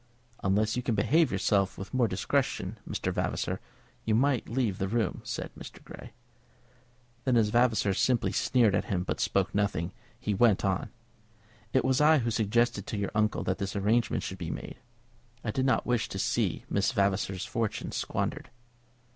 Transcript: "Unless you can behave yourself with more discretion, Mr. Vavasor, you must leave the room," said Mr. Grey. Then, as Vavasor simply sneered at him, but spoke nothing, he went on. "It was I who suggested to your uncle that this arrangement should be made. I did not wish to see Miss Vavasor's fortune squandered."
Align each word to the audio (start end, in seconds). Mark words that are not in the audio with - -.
"Unless 0.43 0.75
you 0.75 0.81
can 0.81 0.95
behave 0.95 1.31
yourself 1.31 1.77
with 1.77 1.93
more 1.93 2.07
discretion, 2.07 2.79
Mr. 2.89 3.13
Vavasor, 3.13 3.59
you 4.03 4.15
must 4.15 4.49
leave 4.49 4.79
the 4.79 4.87
room," 4.87 5.21
said 5.23 5.51
Mr. 5.55 5.83
Grey. 5.83 6.11
Then, 7.23 7.37
as 7.37 7.49
Vavasor 7.49 7.93
simply 7.93 8.31
sneered 8.31 8.73
at 8.73 8.85
him, 8.85 9.03
but 9.03 9.19
spoke 9.19 9.53
nothing, 9.53 9.91
he 10.19 10.33
went 10.33 10.65
on. 10.65 10.89
"It 11.71 11.85
was 11.85 12.01
I 12.01 12.17
who 12.17 12.31
suggested 12.31 12.87
to 12.87 12.97
your 12.97 13.11
uncle 13.13 13.43
that 13.43 13.59
this 13.59 13.75
arrangement 13.75 14.23
should 14.23 14.39
be 14.39 14.49
made. 14.49 14.77
I 15.43 15.51
did 15.51 15.67
not 15.67 15.85
wish 15.85 16.09
to 16.09 16.17
see 16.17 16.65
Miss 16.67 16.91
Vavasor's 16.93 17.45
fortune 17.45 17.91
squandered." 17.91 18.49